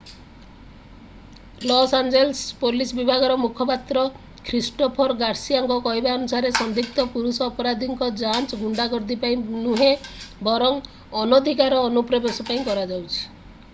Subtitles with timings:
[1.71, 4.05] ଲସ୍‌ଆଞ୍ଜେଲସ୍‌ର police ବିଭାଗର ମୁଖପାତ୍ର
[4.47, 9.91] Christopher ଗାର୍ସିଆଙ୍କ କହିବା ଅନୁସାରେ ସନ୍ଦିଗ୍ଧ ପୁରୁଷ ଅପରାଧୀଙ୍କ ଯାଞ୍ଚ ଗୁଣ୍ଡାଗର୍ଦ୍ଦି ପାଇଁ ନୁହେଁ
[10.49, 10.81] ବରଂ
[11.25, 13.23] ଅନଧିକାର ଅନୁପ୍ରବେଶ ପାଇଁ କରାଯାଉଛି।